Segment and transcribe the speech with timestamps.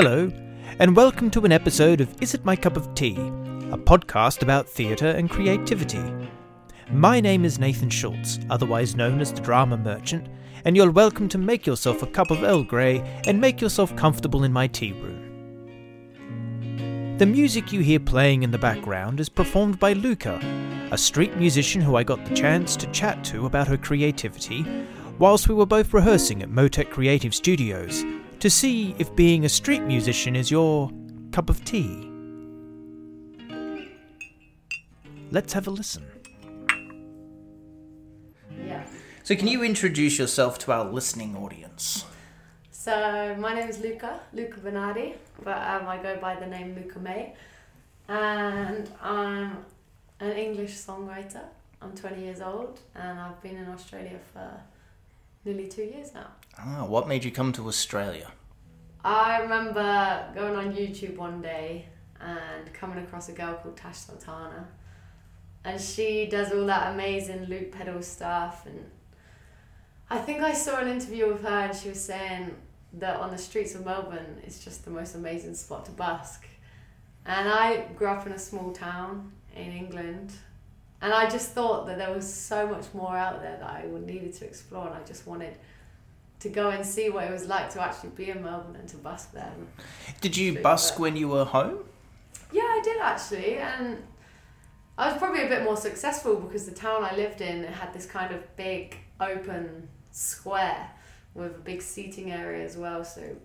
[0.00, 0.30] Hello,
[0.78, 4.68] and welcome to an episode of Is It My Cup of Tea, a podcast about
[4.68, 6.00] theatre and creativity.
[6.92, 10.28] My name is Nathan Schultz, otherwise known as the Drama Merchant,
[10.64, 14.44] and you're welcome to make yourself a cup of Earl Grey and make yourself comfortable
[14.44, 15.18] in my tea room.
[17.18, 20.38] The music you hear playing in the background is performed by Lucca,
[20.92, 24.64] a street musician who I got the chance to chat to about her creativity
[25.18, 28.04] whilst we were both rehearsing at Motec Creative Studios
[28.40, 30.90] to see if being a street musician is your
[31.32, 32.10] cup of tea.
[35.30, 36.04] Let's have a listen.
[38.66, 38.84] Yeah.
[39.24, 42.04] So, can you introduce yourself to our listening audience?
[42.88, 45.14] So my name is Lucca, Lucca Bernardi,
[45.44, 47.34] but um, I go by the name Lucca Mae,
[48.08, 49.58] and I'm
[50.20, 51.42] an English songwriter.
[51.82, 54.48] I'm 20 years old, and I've been in Australia for
[55.44, 56.28] nearly two years now.
[56.58, 58.32] Ah, what made you come to Australia?
[59.04, 61.86] I remember going on YouTube one day
[62.20, 64.68] and coming across a girl called Tash Sultana,
[65.64, 68.66] and she does all that amazing loop pedal stuff.
[68.66, 68.90] And
[70.10, 72.56] I think I saw an interview with her, and she was saying
[72.94, 76.46] that on the streets of Melbourne, it's just the most amazing spot to busk.
[77.24, 80.32] And I grew up in a small town in England,
[81.00, 84.06] and I just thought that there was so much more out there that I would
[84.06, 85.56] needed to explore, and I just wanted
[86.40, 88.96] to go and see what it was like to actually be in Melbourne and to
[88.96, 89.52] busk there.
[90.20, 91.84] Did you busk when you were home?
[92.52, 94.02] Yeah, I did actually, and
[94.96, 98.06] I was probably a bit more successful because the town I lived in had this
[98.06, 100.90] kind of big open square
[101.34, 103.04] with a big seating area as well.
[103.04, 103.36] So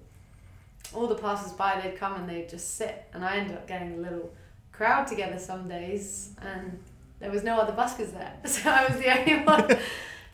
[0.94, 3.98] all the passers-by they'd come and they'd just sit, and I ended up getting a
[3.98, 4.32] little
[4.72, 6.80] crowd together some days, and
[7.24, 9.78] there was no other buskers there, so I was the only one.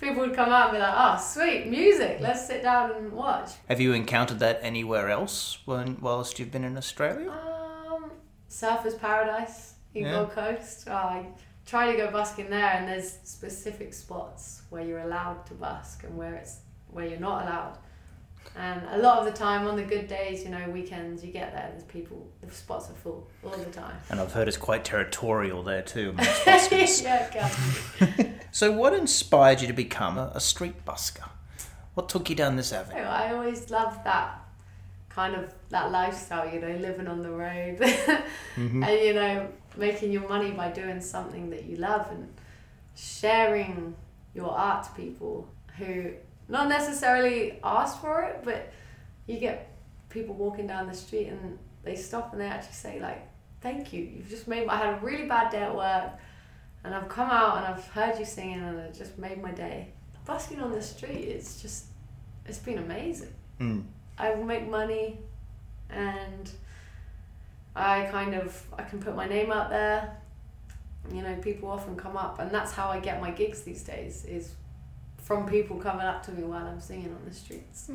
[0.02, 2.18] People would come out and be like, "Oh, sweet music!
[2.20, 6.64] Let's sit down and watch." Have you encountered that anywhere else when, whilst you've been
[6.64, 7.30] in Australia?
[7.30, 8.12] Um,
[8.50, 10.12] Surfers Paradise in Yeah.
[10.14, 10.88] Gold Coast.
[10.88, 11.26] Oh, I
[11.66, 16.18] try to go busking there, and there's specific spots where you're allowed to busk and
[16.18, 17.78] where it's where you're not allowed.
[18.56, 21.54] And a lot of the time, on the good days, you know, weekends, you get
[21.54, 21.70] there.
[21.72, 22.28] There's people.
[22.42, 23.96] The spots are full all the time.
[24.10, 26.14] And I've heard it's quite territorial there too.
[26.18, 27.50] yeah,
[28.52, 31.30] so, what inspired you to become a, a street busker?
[31.94, 33.02] What took you down this avenue?
[33.02, 34.42] I always loved that
[35.10, 37.78] kind of that lifestyle, you know, living on the road
[38.56, 38.86] Mhm.
[38.86, 42.32] and you know, making your money by doing something that you love and
[42.96, 43.96] sharing
[44.34, 46.12] your art to people who
[46.50, 48.74] not necessarily ask for it, but
[49.28, 49.78] you get
[50.10, 53.28] people walking down the street and they stop and they actually say like,
[53.62, 56.12] "Thank you, you've just made." My, I had a really bad day at work,
[56.84, 59.90] and I've come out and I've heard you singing and it just made my day.
[60.26, 61.86] Busking on the street, it's just,
[62.46, 63.34] it's been amazing.
[63.60, 63.84] Mm.
[64.18, 65.18] I make money
[65.90, 66.50] and
[67.76, 70.18] I kind of I can put my name out there.
[71.14, 74.26] You know, people often come up and that's how I get my gigs these days
[74.26, 74.54] is
[75.30, 77.92] from people coming up to me while I'm singing on the streets.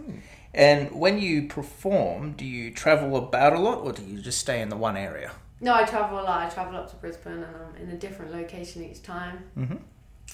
[0.55, 4.63] And when you perform, do you travel about a lot or do you just stay
[4.63, 5.33] in the one area?
[5.61, 6.47] No, I travel a lot.
[6.47, 9.37] I travel up to Brisbane and I'm in a different location each time.
[9.59, 9.79] Mm-hmm.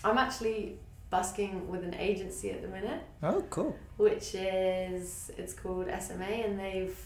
[0.05, 0.79] I'm actually
[1.09, 3.01] busking with an agency at the minute.
[3.23, 3.75] Oh, cool.
[3.97, 6.99] which is it's called SMA, and they've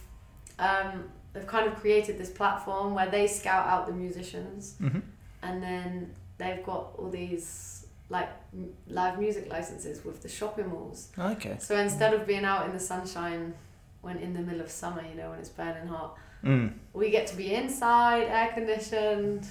[0.59, 5.01] um, they've kind of created this platform where they scout out the musicians, Mm-hmm.
[5.43, 11.09] and then they've got all these like m- live music licenses with the shopping malls.
[11.19, 11.57] Okay.
[11.59, 13.55] So instead of being out in the sunshine
[14.03, 16.75] when in the middle of summer, you know, when it's burning hot, Mm.
[16.93, 19.47] we get to be inside, air conditioned,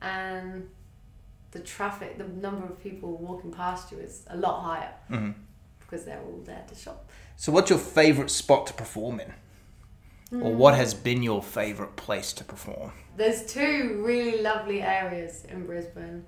[0.00, 0.66] and
[1.50, 5.32] the traffic, the number of people walking past you is a lot higher Mm-hmm.
[5.80, 7.06] because they're all there to shop.
[7.36, 9.32] So, what's your favourite spot to perform in?
[10.42, 12.92] Or what has been your favourite place to perform?
[13.16, 16.24] There's two really lovely areas in Brisbane,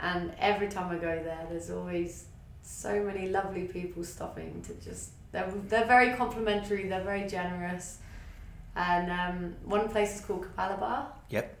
[0.00, 2.24] and every time I go there, there's always
[2.62, 5.10] so many lovely people stopping to just.
[5.32, 7.98] They're, they're very complimentary, they're very generous.
[8.74, 11.06] And um, one place is called Capalaba.
[11.28, 11.56] Yep.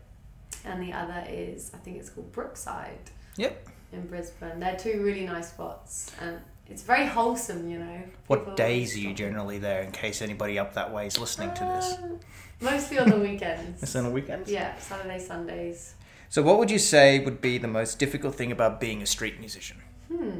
[0.64, 3.10] And the other is, I think it's called Brookside.
[3.36, 3.68] Yep.
[3.92, 4.58] In Brisbane.
[4.60, 6.38] They're two really nice spots, and
[6.68, 8.02] it's very wholesome, you know.
[8.28, 11.64] What days are you generally there in case anybody up that way is listening to
[11.64, 11.94] this?
[12.00, 12.20] Um,
[12.60, 13.82] Mostly on the weekends.
[13.82, 14.50] It's on the weekends?
[14.50, 15.94] Yeah, Saturday, Sundays.
[16.30, 19.40] So, what would you say would be the most difficult thing about being a street
[19.40, 19.78] musician?
[20.06, 20.38] Hmm.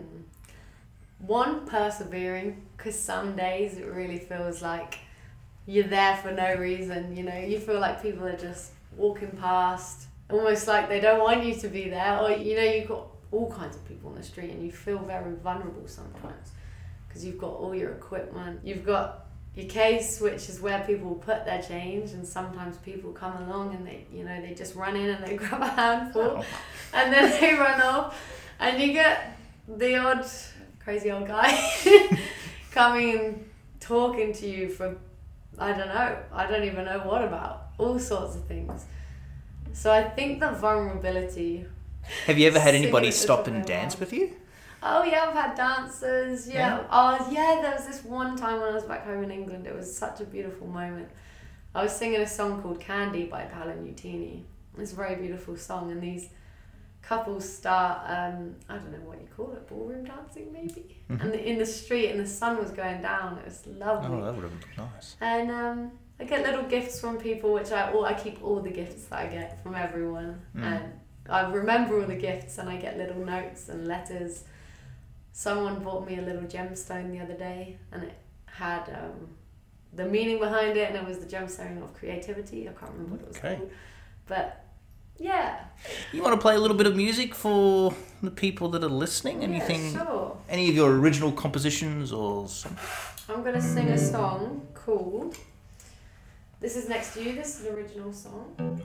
[1.19, 5.01] One, persevering, because some days it really feels like
[5.67, 7.17] you're there for no reason.
[7.17, 11.45] You know, you feel like people are just walking past, almost like they don't want
[11.45, 14.23] you to be there, or you know, you've got all kinds of people on the
[14.23, 16.53] street and you feel very vulnerable sometimes
[17.09, 19.27] because you've got all your equipment, you've got
[19.61, 23.87] your case, which is where people put their change, and sometimes people come along and
[23.87, 26.45] they, you know, they just run in and they grab a handful, Oh.
[26.95, 28.19] and then they run off,
[28.59, 29.37] and you get
[29.69, 30.25] the odd
[30.83, 31.51] crazy old guy
[32.73, 34.97] coming and talking to you for,
[35.59, 38.85] I don't know, I don't even know what about, all sorts of things.
[39.73, 41.67] So I think the vulnerability.
[42.27, 44.35] Have you ever had anybody stop and dance with you?
[44.82, 46.49] Oh yeah, I've had dancers.
[46.49, 46.55] Yeah.
[46.55, 46.85] Yeah.
[46.91, 49.67] Oh yeah, there was this one time when I was back home in England.
[49.67, 51.09] It was such a beautiful moment.
[51.75, 54.43] I was singing a song called Candy by Paolo Nutini.
[54.79, 56.29] It's a very beautiful song, and these
[57.03, 57.99] couples start.
[58.06, 60.97] Um, I don't know what you call it, ballroom dancing maybe.
[61.11, 61.21] Mhm.
[61.25, 63.38] And in the street, and the sun was going down.
[63.38, 64.17] It was lovely.
[64.19, 65.17] Oh, that would have been nice.
[65.21, 68.71] And um, I get little gifts from people, which I all I keep all the
[68.71, 70.62] gifts that I get from everyone, Mm.
[70.62, 70.93] and
[71.29, 74.44] I remember all the gifts, and I get little notes and letters.
[75.32, 78.15] Someone bought me a little gemstone the other day, and it
[78.47, 79.29] had um,
[79.94, 82.69] the meaning behind it, and it was the gemstone of creativity.
[82.69, 83.56] I can't remember what it was Okay.
[83.56, 83.71] called,
[84.27, 84.65] but
[85.19, 85.65] yeah,
[86.12, 89.43] You want to play a little bit of music for the people that are listening?
[89.43, 89.93] Anything?
[89.93, 90.37] yeah, sure.
[90.49, 92.79] Any of your original compositions or something?
[93.29, 95.37] I'm gonna sing a song called.
[96.59, 97.35] This is next to you.
[97.35, 98.81] This is an original song.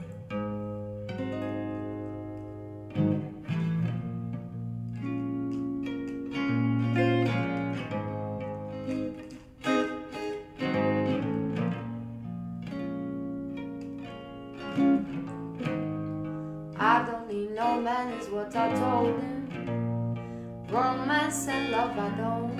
[18.36, 20.68] What I told him.
[20.68, 22.54] Romance and love, I don't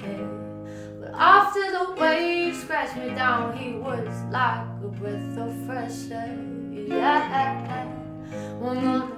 [0.00, 0.28] care.
[0.98, 6.36] But after the waves scratched me down, he was like a breath of fresh air.
[6.72, 7.86] Yeah.
[8.58, 9.17] One morning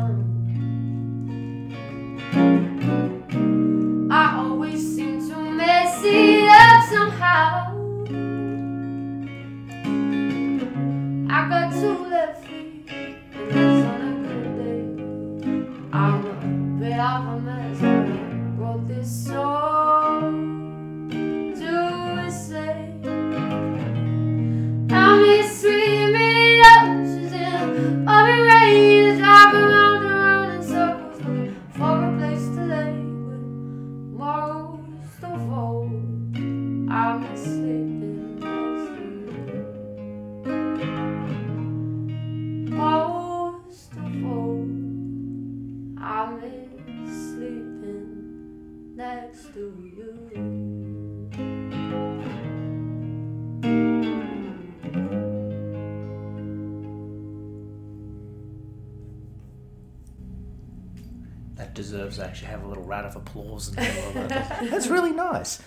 [62.11, 64.29] deserves to actually have a little round of applause in the middle of.
[64.69, 65.61] That's really nice.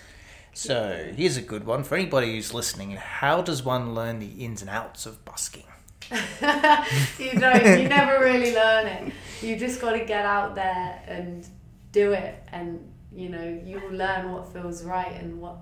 [0.53, 2.91] So here's a good one for anybody who's listening.
[2.91, 5.63] How does one learn the ins and outs of busking?
[6.11, 9.13] you don't, you never really learn it.
[9.41, 11.45] You just got to get out there and
[11.91, 15.57] do it, and you know you will learn what feels right and what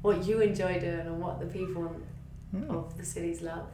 [0.00, 1.94] what you enjoy doing and what the people
[2.50, 2.70] hmm.
[2.70, 3.66] of the cities love.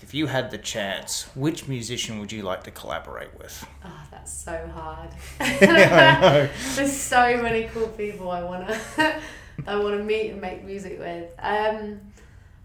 [0.00, 3.66] If you had the chance, which musician would you like to collaborate with?
[3.84, 5.10] Oh, that's so hard.
[5.60, 6.48] Know.
[6.74, 8.80] There's so many cool people I wanna
[9.66, 11.30] I wanna meet and make music with.
[11.38, 12.00] Um,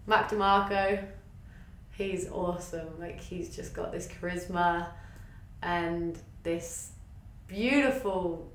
[0.06, 1.04] Mac DeMarco,
[1.92, 2.98] he's awesome.
[2.98, 4.88] Like he's just got this charisma
[5.62, 6.92] and this
[7.46, 8.50] beautiful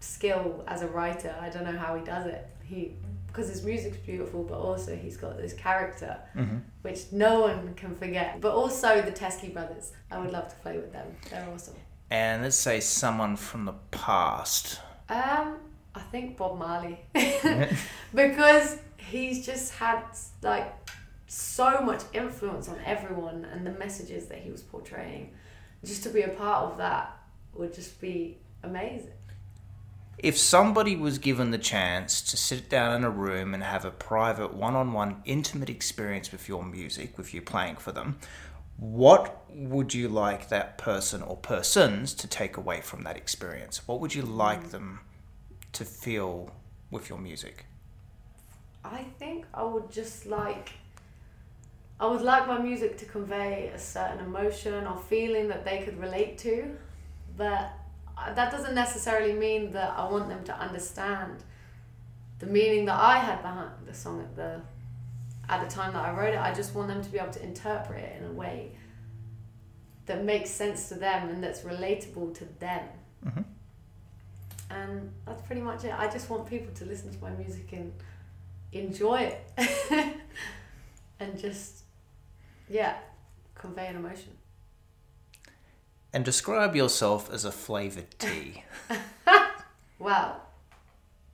[0.00, 1.34] skill as a writer.
[1.40, 2.48] I don't know how he does it.
[2.64, 2.94] He
[3.32, 6.62] because his music's beautiful, but also he's got this character Mhm.
[6.82, 8.40] which no one can forget.
[8.40, 9.92] But also the Teskey brothers.
[10.10, 11.06] I would love to play with them.
[11.30, 11.74] They're awesome.
[12.12, 14.80] and let's say someone from the past.
[15.08, 15.58] Um,
[15.94, 16.98] I think Bob Marley
[18.14, 20.02] because he's just had
[20.42, 20.72] like
[21.26, 25.32] so much influence on everyone and the messages that he was portraying.
[25.84, 27.16] Just to be a part of that
[27.54, 29.12] would just be amazing.
[30.22, 33.90] If somebody was given the chance to sit down in a room and have a
[33.90, 38.18] private, one on one, intimate experience with your music, with you playing for them,
[38.76, 43.86] what would you like that person or persons to take away from that experience?
[43.88, 44.70] What would you like hmm.
[44.70, 45.00] them
[45.72, 46.50] to feel
[46.90, 47.64] with your music?
[48.84, 50.72] I think I would just like
[51.98, 56.00] I would like my music to convey a certain emotion or feeling that they could
[56.00, 56.74] relate to,
[57.36, 57.72] but
[58.34, 61.42] that doesn't necessarily mean that I want them to understand
[62.38, 64.60] the meaning that I had behind the song at the
[65.48, 66.40] at the time that I wrote it.
[66.40, 68.72] I just want them to be able to interpret it in a way
[70.06, 72.88] that makes sense to them and that's relatable to them.
[73.24, 73.44] Mhm.
[74.70, 75.92] And that's pretty much it.
[75.92, 77.92] I just want people to listen to my music and
[78.72, 79.40] enjoy it
[81.20, 81.82] and just
[82.68, 82.96] yeah
[83.56, 84.30] convey an emotion
[86.12, 88.64] And describe yourself as a flavored tea.
[90.00, 90.40] well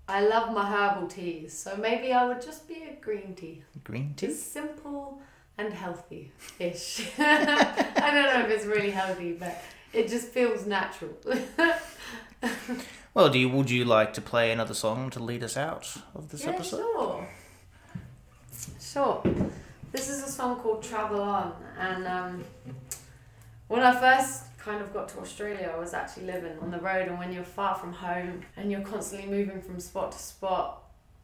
[0.08, 4.12] i love my herbal teas so maybe i would just be a green tea Green
[4.16, 4.26] tea?
[4.26, 5.20] just simple
[5.56, 11.10] and healthy-ish i don't know if it's really healthy but it just feels natural
[13.14, 16.28] Well, do you, would you like to play another song to lead us out of
[16.28, 16.80] this yeah, episode?
[16.80, 17.28] sure
[18.78, 19.22] sure
[19.92, 22.44] this is a song called travel on and um,
[23.68, 27.04] when i first kind of got to australia i was actually living on the road
[27.08, 30.66] and when you're far from home and you're constantly moving from spot to spot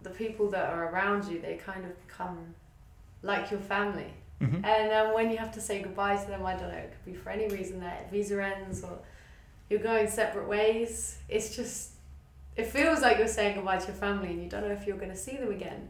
[0.07, 2.39] the people that are around you they kind of become
[3.23, 4.65] like your family Mhm.
[4.75, 7.13] and um, when you have to say goodbye to them i don't know it could
[7.13, 8.95] be for any reason that visa ends or
[9.69, 11.91] you're going separate ways it's just
[12.61, 14.97] it feels like you're saying goodbye to your family and you don't know if you're
[15.05, 15.83] going to see them again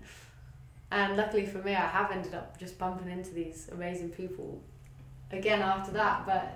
[0.90, 4.60] and luckily for me, I have ended up just bumping into these amazing people
[5.30, 6.26] again after that.
[6.26, 6.46] But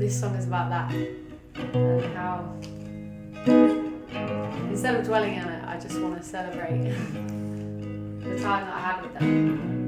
[0.00, 2.56] this song is about that and how
[4.70, 6.84] instead of dwelling on it, I just want to celebrate
[8.24, 9.79] the time that I had with them.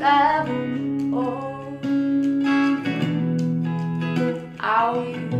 [0.00, 1.76] Travel on.
[4.58, 5.39] I will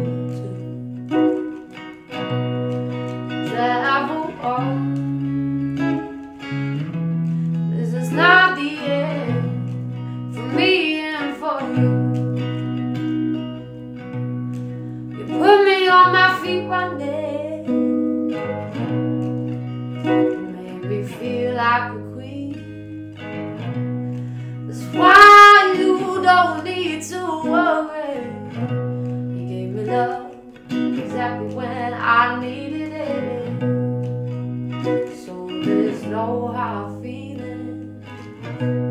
[31.54, 33.60] when I needed it.
[35.24, 38.89] So there's no hard feeling.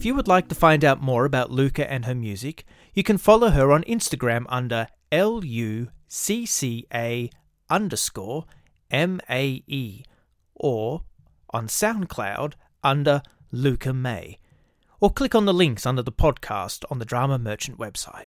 [0.00, 2.64] If you would like to find out more about Lucca and her music,
[2.94, 5.90] you can follow her on Instagram under L-U-C-C-A
[7.68, 8.46] underscore
[8.90, 10.04] M-A-E
[10.54, 11.02] or
[11.50, 13.20] on SoundCloud under
[13.52, 14.38] Lucca Mae.
[15.00, 18.24] Or click on the links under the podcast on the Drama Merchant website.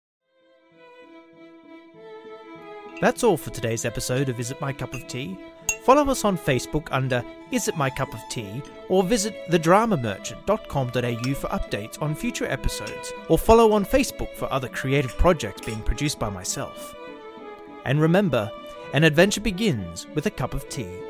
[3.01, 5.37] That's all for today's episode of Is It My Cup of Tea?
[5.83, 11.47] Follow us on Facebook under Is It My Cup of Tea or visit thedramamerchant.com.au for
[11.47, 16.29] updates on future episodes or follow on Facebook for other creative projects being produced by
[16.29, 16.93] myself.
[17.85, 18.51] And remember,
[18.93, 21.08] an adventure begins with a cup of tea.